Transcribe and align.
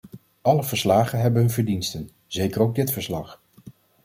Alle 0.41 0.63
verslagen 0.63 1.19
hebben 1.19 1.41
hun 1.41 1.49
verdiensten, 1.51 2.09
zeker 2.27 2.61
ook 2.61 2.75
dit 2.75 2.91
verslag. 2.91 3.41